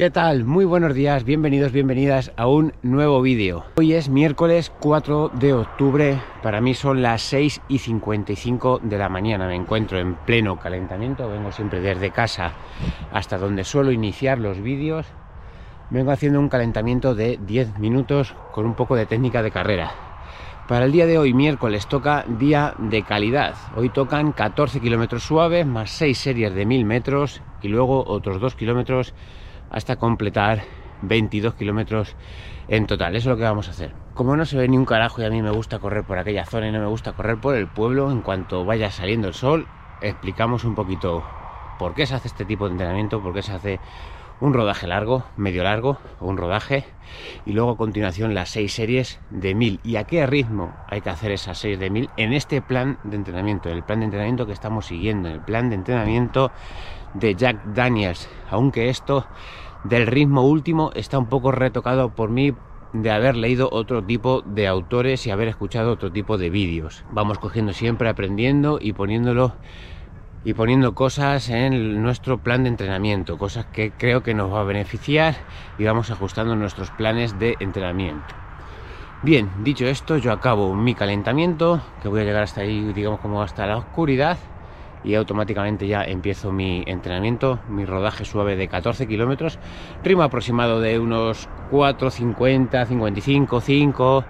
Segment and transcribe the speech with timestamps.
[0.00, 0.46] ¿Qué tal?
[0.46, 3.66] Muy buenos días, bienvenidos, bienvenidas a un nuevo vídeo.
[3.76, 9.10] Hoy es miércoles 4 de octubre, para mí son las 6 y 55 de la
[9.10, 12.54] mañana, me encuentro en pleno calentamiento, vengo siempre desde casa
[13.12, 15.04] hasta donde suelo iniciar los vídeos,
[15.90, 19.92] vengo haciendo un calentamiento de 10 minutos con un poco de técnica de carrera.
[20.66, 23.54] Para el día de hoy, miércoles, toca día de calidad.
[23.76, 28.54] Hoy tocan 14 kilómetros suaves más 6 series de 1000 metros y luego otros 2
[28.54, 29.12] kilómetros
[29.70, 30.62] hasta completar
[31.02, 32.16] 22 kilómetros
[32.68, 33.16] en total.
[33.16, 33.92] Eso es lo que vamos a hacer.
[34.14, 36.44] Como no se ve ni un carajo y a mí me gusta correr por aquella
[36.44, 39.66] zona y no me gusta correr por el pueblo, en cuanto vaya saliendo el sol,
[40.02, 41.24] explicamos un poquito
[41.78, 43.80] por qué se hace este tipo de entrenamiento, por qué se hace
[44.40, 46.84] un rodaje largo, medio largo un rodaje
[47.44, 51.10] y luego a continuación las seis series de 1000 y a qué ritmo hay que
[51.10, 54.52] hacer esas series de 1000 en este plan de entrenamiento, el plan de entrenamiento que
[54.52, 56.50] estamos siguiendo, el plan de entrenamiento
[57.14, 59.26] de Jack Daniels, aunque esto
[59.84, 62.52] del ritmo último está un poco retocado por mí
[62.92, 67.04] de haber leído otro tipo de autores y haber escuchado otro tipo de vídeos.
[67.12, 69.54] Vamos cogiendo siempre, aprendiendo y poniéndolo
[70.44, 74.64] y poniendo cosas en nuestro plan de entrenamiento, cosas que creo que nos va a
[74.64, 75.36] beneficiar
[75.78, 78.34] y vamos ajustando nuestros planes de entrenamiento.
[79.22, 83.42] Bien, dicho esto, yo acabo mi calentamiento, que voy a llegar hasta ahí, digamos como
[83.42, 84.38] hasta la oscuridad
[85.04, 89.58] y automáticamente ya empiezo mi entrenamiento, mi rodaje suave de 14 kilómetros,
[90.04, 94.24] ritmo aproximado de unos 4.50, 55, 5,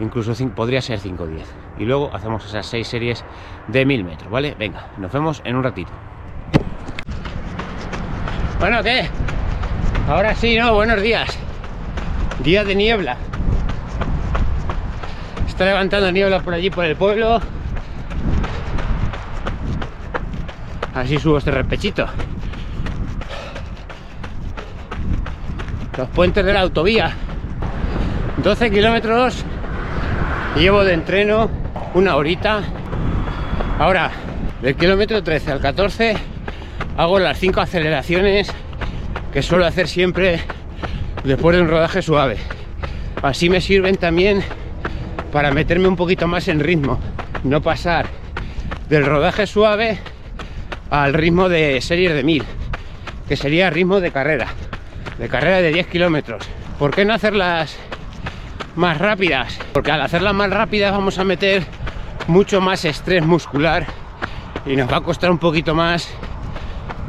[0.00, 1.44] incluso 5, podría ser 5.10.
[1.78, 3.24] Y luego hacemos esas 6 series
[3.68, 4.54] de 1000 metros, ¿vale?
[4.58, 5.92] Venga, nos vemos en un ratito.
[8.58, 9.08] Bueno, ¿qué?
[10.08, 10.74] Ahora sí, ¿no?
[10.74, 11.28] Buenos días.
[12.42, 13.16] Día de niebla.
[15.46, 17.40] Está levantando niebla por allí, por el pueblo.
[20.96, 22.06] Así subo este repechito.
[25.98, 27.14] Los puentes de la autovía.
[28.38, 29.44] 12 kilómetros.
[30.56, 31.50] Llevo de entreno
[31.92, 32.62] una horita.
[33.78, 34.10] Ahora,
[34.62, 36.16] del kilómetro 13 al 14,
[36.96, 38.50] hago las 5 aceleraciones
[39.34, 40.40] que suelo hacer siempre
[41.24, 42.38] después de un rodaje suave.
[43.20, 44.42] Así me sirven también
[45.30, 46.98] para meterme un poquito más en ritmo.
[47.44, 48.06] No pasar
[48.88, 49.98] del rodaje suave
[50.90, 52.44] al ritmo de series de 1000,
[53.28, 54.48] que sería ritmo de carrera,
[55.18, 56.44] de carrera de 10 kilómetros.
[56.78, 57.76] ¿Por qué no hacerlas
[58.76, 59.58] más rápidas?
[59.72, 61.64] Porque al hacerlas más rápidas vamos a meter
[62.28, 63.86] mucho más estrés muscular
[64.64, 66.08] y nos va a costar un poquito más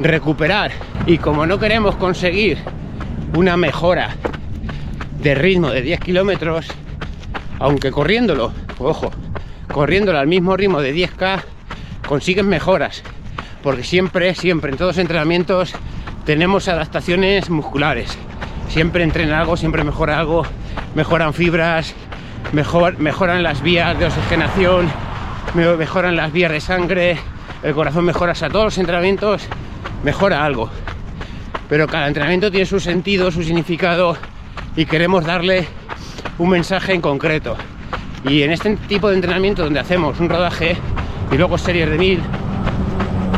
[0.00, 0.72] recuperar.
[1.06, 2.58] Y como no queremos conseguir
[3.34, 4.16] una mejora
[5.20, 6.66] de ritmo de 10 kilómetros,
[7.58, 9.10] aunque corriéndolo, ojo,
[9.72, 11.42] corriéndolo al mismo ritmo de 10K,
[12.06, 13.02] consigues mejoras
[13.62, 15.74] porque siempre, siempre en todos los entrenamientos
[16.24, 18.16] tenemos adaptaciones musculares.
[18.68, 20.44] Siempre entrena algo, siempre mejora algo,
[20.94, 21.94] mejoran fibras,
[22.52, 24.88] mejor, mejoran las vías de oxigenación,
[25.54, 27.18] mejoran las vías de sangre,
[27.62, 29.48] el corazón mejora, a todos los entrenamientos
[30.04, 30.70] mejora algo.
[31.68, 34.16] Pero cada entrenamiento tiene su sentido, su significado
[34.76, 35.66] y queremos darle
[36.38, 37.56] un mensaje en concreto.
[38.28, 40.76] Y en este tipo de entrenamiento donde hacemos un rodaje
[41.30, 42.20] y luego series de mil,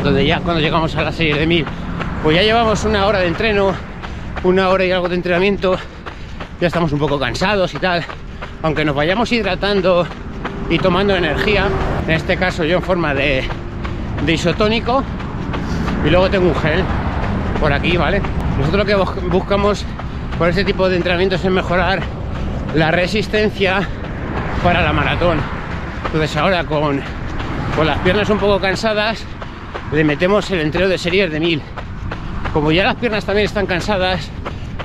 [0.03, 1.65] donde ya cuando llegamos a la serie de 1000
[2.23, 3.73] pues ya llevamos una hora de entreno
[4.43, 5.77] una hora y algo de entrenamiento
[6.59, 8.03] ya estamos un poco cansados y tal
[8.63, 10.07] aunque nos vayamos hidratando
[10.69, 11.67] y tomando energía
[12.07, 13.43] en este caso yo en forma de,
[14.25, 15.03] de isotónico
[16.05, 16.83] y luego tengo un gel
[17.59, 18.21] por aquí, ¿vale?
[18.57, 19.85] Nosotros lo que buscamos
[20.37, 22.01] por este tipo de entrenamientos es mejorar
[22.73, 23.87] la resistencia
[24.63, 25.37] para la maratón.
[26.07, 27.01] Entonces ahora con,
[27.75, 29.23] con las piernas un poco cansadas
[29.91, 31.61] le metemos el entreno de series de 1000
[32.53, 34.29] como ya las piernas también están cansadas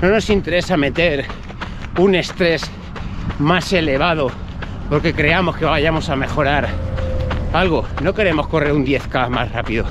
[0.01, 1.27] no nos interesa meter
[1.99, 2.63] un estrés
[3.39, 4.31] más elevado
[4.89, 6.69] porque creamos que vayamos a mejorar
[7.53, 7.85] algo.
[8.03, 9.85] No queremos correr un 10k más rápido.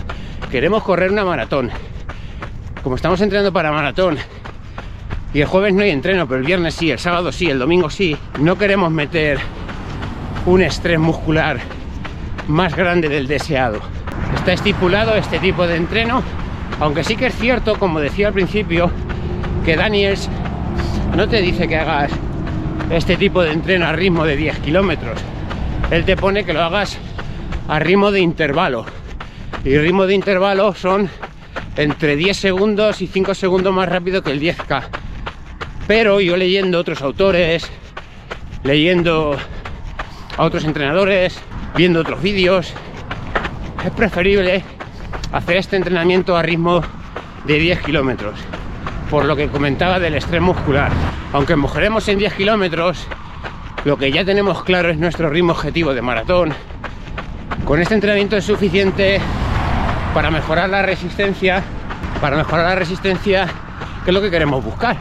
[0.51, 1.71] Queremos correr una maratón.
[2.83, 4.17] Como estamos entrenando para maratón
[5.33, 7.89] y el jueves no hay entreno pero el viernes sí, el sábado sí, el domingo
[7.89, 9.39] sí no queremos meter
[10.45, 11.59] un estrés muscular
[12.47, 13.81] más grande del deseado
[14.33, 16.23] está estipulado este tipo de entreno,
[16.79, 18.91] aunque sí que es cierto, como decía al principio,
[19.63, 20.29] que Daniels
[21.15, 22.11] no te dice que hagas
[22.89, 25.19] este tipo de entreno a ritmo de 10 kilómetros.
[25.91, 26.97] Él te pone que lo hagas
[27.67, 28.85] a ritmo de intervalo.
[29.63, 31.09] Y ritmo de intervalo son
[31.77, 34.83] entre 10 segundos y 5 segundos más rápido que el 10K.
[35.87, 37.69] Pero yo leyendo otros autores,
[38.63, 39.37] leyendo
[40.37, 41.39] a otros entrenadores,
[41.75, 42.73] viendo otros vídeos,
[43.85, 44.63] es preferible
[45.31, 46.81] hacer este entrenamiento a ritmo
[47.45, 48.39] de 10 kilómetros.
[49.09, 50.91] por lo que comentaba del estrés muscular.
[51.31, 53.05] Aunque mejoremos en 10 kilómetros,
[53.85, 56.51] lo que ya tenemos claro es nuestro ritmo objetivo de maratón.
[57.65, 59.21] Con este entrenamiento es suficiente
[60.15, 61.61] para mejorar la resistencia,
[62.19, 63.47] para mejorar la resistencia,
[64.03, 64.97] que es lo que queremos buscar.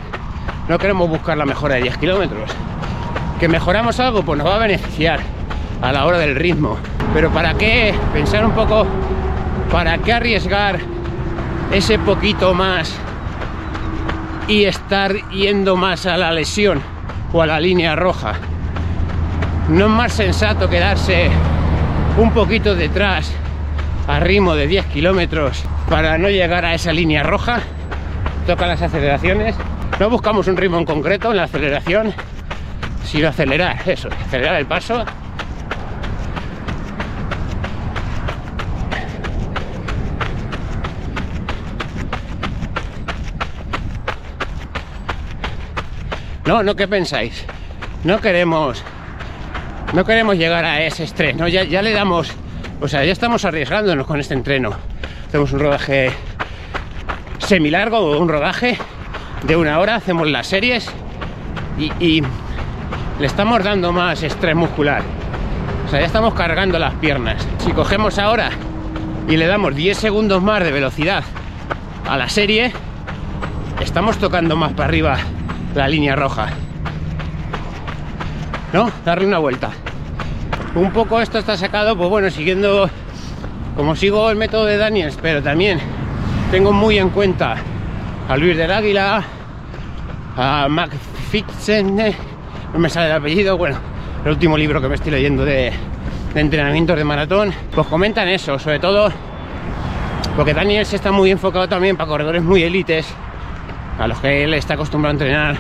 [0.69, 2.51] No queremos buscar la mejora de 10 kilómetros.
[3.41, 5.21] Que mejoramos algo, pues nos va a beneficiar
[5.81, 6.79] a la hora del ritmo.
[7.15, 8.85] Pero ¿para qué pensar un poco?
[9.71, 10.81] ¿Para qué arriesgar
[11.73, 12.93] ese poquito más
[14.49, 16.83] y estar yendo más a la lesión
[17.33, 18.35] o a la línea roja?
[19.69, 21.31] No es más sensato quedarse
[22.19, 23.33] un poquito detrás
[24.09, 27.61] a ritmo de 10 kilómetros para no llegar a esa línea roja.
[28.45, 29.55] Toca las aceleraciones.
[30.01, 32.13] No buscamos un ritmo en concreto en la aceleración,
[33.05, 35.05] sino acelerar, eso, acelerar el paso
[46.47, 47.45] No, no, ¿qué pensáis?
[48.05, 48.83] No queremos
[49.95, 51.47] no queremos llegar a ese estrés, ¿no?
[51.47, 52.29] Ya, ya le damos,
[52.81, 54.73] o sea, ya estamos arriesgándonos con este entreno.
[55.29, 56.11] Hacemos un rodaje
[57.39, 58.77] semilargo o un rodaje
[59.45, 60.91] de una hora, hacemos las series
[61.79, 62.23] y, y
[63.21, 65.03] le estamos dando más estrés muscular.
[65.87, 67.47] O sea, ya estamos cargando las piernas.
[67.59, 68.51] Si cogemos ahora
[69.29, 71.23] y le damos 10 segundos más de velocidad
[72.09, 72.73] a la serie,
[73.81, 75.19] estamos tocando más para arriba
[75.75, 76.49] la línea roja.
[78.73, 78.91] ¿No?
[79.05, 79.71] Darle una vuelta.
[80.75, 82.91] Un poco esto está sacado, pues bueno, siguiendo,
[83.77, 85.79] como sigo el método de Daniels, pero también
[86.51, 87.57] tengo muy en cuenta
[88.29, 89.23] a Luis del Águila,
[90.37, 90.91] a Mac
[92.73, 93.77] no me sale el apellido, bueno,
[94.25, 95.73] el último libro que me estoy leyendo de,
[96.33, 99.13] de entrenamientos de maratón, pues comentan eso, sobre todo
[100.37, 103.07] porque Daniels está muy enfocado también para corredores muy élites,
[103.99, 105.57] a los que él está acostumbrado a entrenar,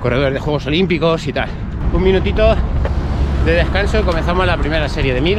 [0.00, 1.48] corredores de Juegos Olímpicos y tal.
[1.92, 2.54] Un minutito
[3.44, 5.38] de descanso y comenzamos la primera serie de 1000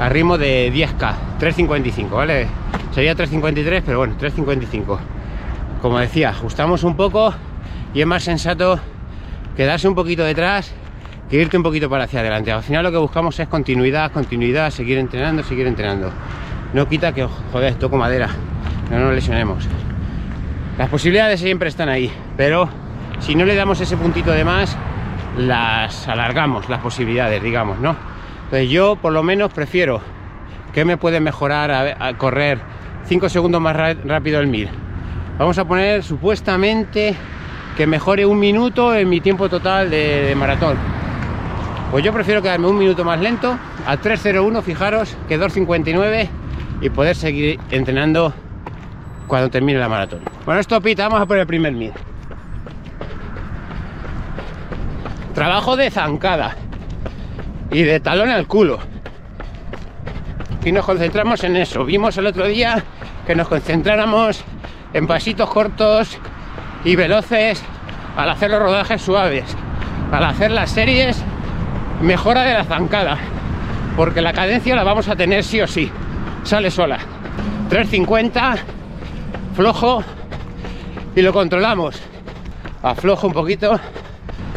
[0.00, 2.46] a ritmo de 10k, 3.55, ¿vale?
[2.92, 4.98] Sería 3.53, pero bueno, 3.55.
[5.82, 7.32] Como decía, ajustamos un poco
[7.94, 8.80] y es más sensato
[9.56, 10.72] quedarse un poquito detrás
[11.28, 12.50] que irte un poquito para hacia adelante.
[12.50, 16.10] Al final lo que buscamos es continuidad, continuidad, seguir entrenando, seguir entrenando.
[16.72, 18.28] No quita que, joder, toco madera,
[18.90, 19.68] no nos lesionemos.
[20.78, 22.68] Las posibilidades siempre están ahí, pero
[23.20, 24.76] si no le damos ese puntito de más,
[25.36, 27.96] las alargamos, las posibilidades, digamos, ¿no?
[28.44, 30.00] Entonces yo por lo menos prefiero
[30.72, 32.58] que me puede mejorar a, correr
[33.06, 34.68] 5 segundos más rápido el 1000.
[35.38, 37.14] Vamos a poner supuestamente
[37.76, 40.76] que mejore un minuto en mi tiempo total de, maratón.
[41.90, 43.56] Pues yo prefiero quedarme un minuto más lento,
[43.86, 46.28] a 3.01, fijaros, que 2.59
[46.82, 48.32] y poder seguir entrenando
[49.30, 50.20] cuando termine la maratón.
[50.44, 51.92] Bueno, esto pita, vamos a poner el primer 1000.
[55.34, 56.56] Trabajo de zancada
[57.70, 58.80] y de talón al culo.
[60.64, 61.84] Y nos concentramos en eso.
[61.84, 62.82] Vimos el otro día
[63.24, 64.42] que nos concentráramos
[64.92, 66.18] en pasitos cortos
[66.84, 67.62] y veloces
[68.16, 69.44] al hacer los rodajes suaves.
[70.10, 71.22] Al hacer las series,
[72.02, 73.16] mejora de la zancada.
[73.96, 75.88] Porque la cadencia la vamos a tener sí o sí.
[76.42, 76.98] Sale sola.
[77.68, 78.56] 350,
[79.60, 80.02] flojo
[81.14, 82.00] y lo controlamos.
[82.82, 83.78] Aflojo un poquito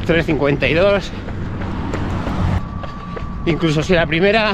[0.08, 1.10] 3.52
[3.46, 4.54] incluso si la primera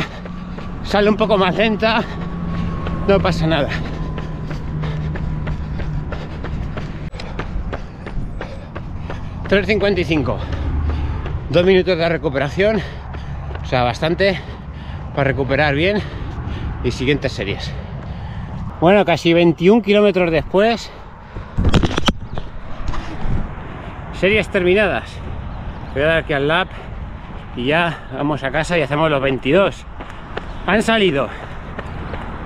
[0.82, 2.04] sale un poco más lenta
[3.08, 3.70] no pasa nada.
[9.50, 10.38] $3.55
[11.52, 12.82] dos minutos de recuperación
[13.62, 14.40] o sea bastante
[15.14, 16.02] para recuperar bien
[16.84, 17.72] y siguientes series
[18.80, 20.92] bueno casi 21 kilómetros después
[24.20, 25.10] series terminadas.
[25.94, 26.68] Voy a dar aquí al lap
[27.56, 29.86] y ya vamos a casa y hacemos los 22
[30.68, 31.30] han salido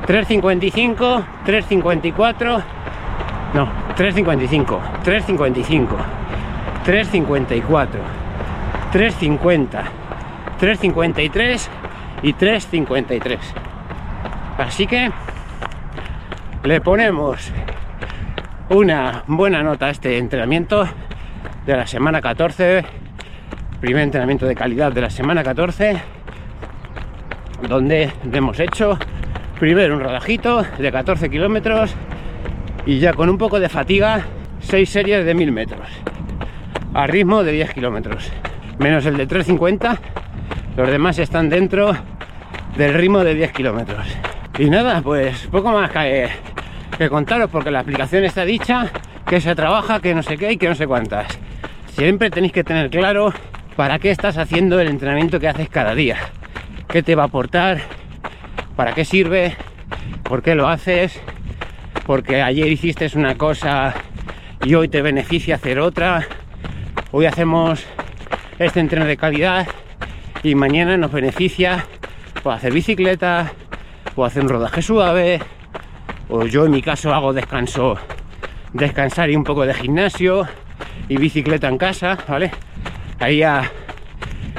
[0.07, 2.63] 3.55 3.54
[3.53, 5.87] no 3.55 3.55
[6.85, 7.87] 3.54
[8.93, 9.83] 3.50
[10.61, 11.67] 3.53
[12.21, 13.39] y 3.53
[14.59, 15.11] así que
[16.63, 17.51] le ponemos
[18.69, 20.87] una buena nota a este entrenamiento
[21.65, 22.85] de la semana 14
[23.81, 26.01] primer entrenamiento de calidad de la semana 14
[27.67, 28.97] donde hemos hecho
[29.59, 31.93] primero un rodajito de 14 kilómetros
[32.85, 34.25] y ya con un poco de fatiga
[34.61, 35.89] 6 series de 1000 metros
[36.93, 38.31] a ritmo de 10 kilómetros
[38.79, 39.97] menos el de 350
[40.77, 41.91] los demás están dentro
[42.77, 46.29] del ritmo de 10 kilómetros y nada pues poco más que,
[46.97, 48.91] que contaros porque la aplicación está dicha
[49.25, 51.27] que se trabaja, que no sé qué y que no sé cuántas.
[51.87, 53.33] Siempre tenéis que tener claro
[53.75, 56.17] para qué estás haciendo el entrenamiento que haces cada día.
[56.87, 57.81] ¿Qué te va a aportar?
[58.75, 59.55] ¿Para qué sirve?
[60.23, 61.19] ¿Por qué lo haces?
[62.05, 63.93] Porque ayer hiciste una cosa
[64.63, 66.27] y hoy te beneficia hacer otra.
[67.11, 67.85] Hoy hacemos
[68.59, 69.67] este entreno de calidad
[70.43, 71.85] y mañana nos beneficia
[72.43, 73.51] o hacer bicicleta
[74.15, 75.39] o hacer un rodaje suave.
[76.29, 77.97] O yo en mi caso hago descanso.
[78.73, 80.47] Descansar y un poco de gimnasio
[81.07, 82.49] y bicicleta en casa vale
[83.19, 83.69] ahí ya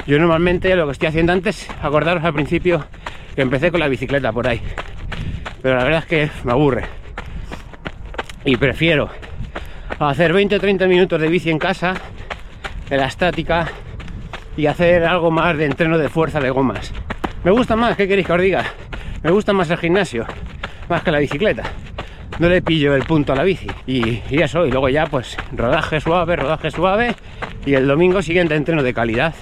[0.07, 2.85] yo normalmente lo que estoy haciendo antes acordaros al principio
[3.35, 4.61] que empecé con la bicicleta por ahí.
[5.61, 6.85] Pero la verdad es que me aburre.
[8.43, 9.09] Y prefiero
[9.99, 11.95] hacer 20 o 30 minutos de bici en casa
[12.89, 13.67] en la estática
[14.55, 16.93] y hacer algo más de entreno de fuerza de gomas.
[17.43, 18.63] Me gusta más, ¿qué queréis que os diga?
[19.25, 20.23] Me gusta más el gimnasio,
[20.87, 21.63] más que la bicicleta.
[22.37, 23.65] No le pillo el punto a la bici.
[23.87, 27.15] Y, eso, y luego ya pues rodaje suave, rodaje suave.
[27.65, 29.33] Y el domingo siguiente entreno de calidad.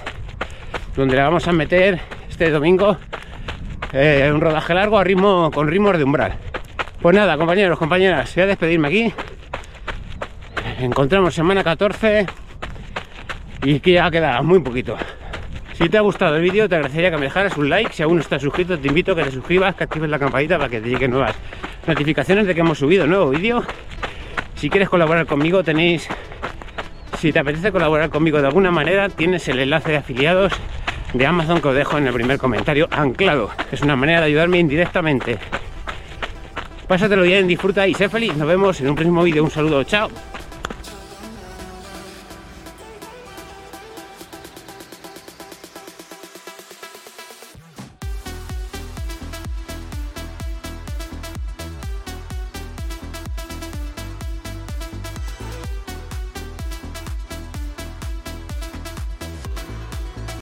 [0.96, 2.00] Donde le vamos a meter
[2.30, 2.96] este domingo
[3.92, 6.32] eh, un rodaje largo a ritmo, con ritmos de umbral.
[7.02, 9.12] Pues nada, compañeros, compañeras, voy a despedirme aquí.
[10.80, 12.24] Encontramos semana 14
[13.64, 14.96] y que ya queda muy poquito.
[15.74, 17.92] Si te ha gustado el vídeo, te agradecería que me dejaras un like.
[17.92, 20.56] Si aún no estás suscrito, te invito a que te suscribas, que actives la campanita
[20.56, 21.34] para que te lleguen nuevas
[21.86, 23.64] notificaciones de que hemos subido nuevo vídeo.
[24.54, 26.08] Si quieres colaborar conmigo, tenéis.
[27.18, 30.52] Si te apetece colaborar conmigo de alguna manera, tienes el enlace de afiliados
[31.12, 33.50] de Amazon que os dejo en el primer comentario anclado.
[33.72, 35.38] Es una manera de ayudarme indirectamente.
[36.86, 38.36] Pásatelo bien, disfruta y sé feliz.
[38.36, 39.42] Nos vemos en un próximo vídeo.
[39.42, 40.08] Un saludo, chao.